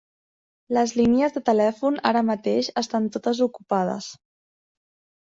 Les 0.77 0.93
línies 0.99 1.35
de 1.35 1.43
telèfon 1.51 2.01
ara 2.13 2.25
mateix 2.31 2.73
estan 2.85 3.09
totes 3.19 3.45
ocupades. 3.51 4.13